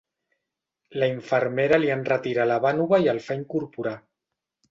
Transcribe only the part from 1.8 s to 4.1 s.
li enretira la vànova i el fa incorporar.